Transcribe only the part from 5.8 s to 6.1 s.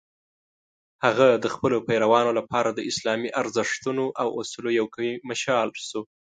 شو.